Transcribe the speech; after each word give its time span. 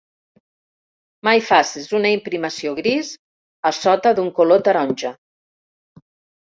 Mai 1.29 1.43
facis 1.49 1.91
una 1.99 2.15
emprimació 2.19 2.75
gris 2.81 3.13
a 3.73 3.75
sota 3.83 4.17
d'un 4.19 4.35
color 4.43 4.69
taronja! 4.71 5.17